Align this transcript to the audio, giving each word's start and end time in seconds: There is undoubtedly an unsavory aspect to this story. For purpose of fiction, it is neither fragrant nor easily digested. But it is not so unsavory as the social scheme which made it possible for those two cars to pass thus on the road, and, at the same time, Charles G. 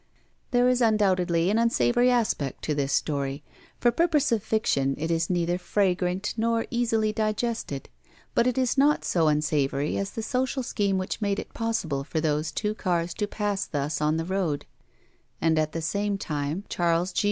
There 0.49 0.67
is 0.67 0.81
undoubtedly 0.81 1.51
an 1.51 1.59
unsavory 1.59 2.09
aspect 2.09 2.63
to 2.63 2.73
this 2.73 2.91
story. 2.91 3.43
For 3.79 3.91
purpose 3.91 4.31
of 4.31 4.41
fiction, 4.41 4.95
it 4.97 5.11
is 5.11 5.29
neither 5.29 5.59
fragrant 5.59 6.33
nor 6.37 6.65
easily 6.71 7.13
digested. 7.13 7.87
But 8.33 8.47
it 8.47 8.57
is 8.57 8.79
not 8.79 9.05
so 9.05 9.27
unsavory 9.27 9.99
as 9.99 10.09
the 10.09 10.23
social 10.23 10.63
scheme 10.63 10.97
which 10.97 11.21
made 11.21 11.37
it 11.37 11.53
possible 11.53 12.03
for 12.03 12.19
those 12.19 12.51
two 12.51 12.73
cars 12.73 13.13
to 13.13 13.27
pass 13.27 13.67
thus 13.67 14.01
on 14.01 14.17
the 14.17 14.25
road, 14.25 14.65
and, 15.39 15.59
at 15.59 15.71
the 15.71 15.83
same 15.83 16.17
time, 16.17 16.63
Charles 16.67 17.11
G. 17.13 17.19